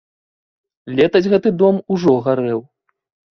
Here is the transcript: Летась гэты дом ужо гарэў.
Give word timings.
Летась 0.99 1.27
гэты 1.33 1.49
дом 1.59 1.75
ужо 1.97 2.15
гарэў. 2.29 2.59